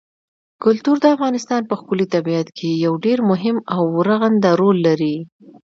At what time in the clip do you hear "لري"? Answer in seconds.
4.87-5.15